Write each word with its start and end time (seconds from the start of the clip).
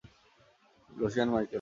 Lucian, 0.89 1.29
Michael. 1.33 1.49